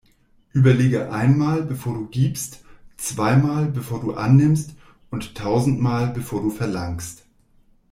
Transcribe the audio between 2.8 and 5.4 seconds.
zweimal, bevor du annimmst, und